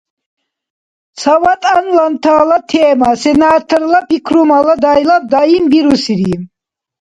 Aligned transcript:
Цаватӏанлантала 1.19 2.57
тема 2.69 3.11
сенаторла 3.23 3.99
пикрумала 4.09 4.73
дайлаб 4.83 5.23
даим 5.33 5.65
бирусири 5.73 6.33